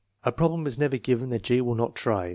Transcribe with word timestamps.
"A 0.23 0.31
problem 0.31 0.65
is 0.65 0.79
never 0.79 0.97
given 0.97 1.29
that 1.29 1.43
G. 1.43 1.61
will 1.61 1.75
not 1.75 1.93
try. 1.95 2.29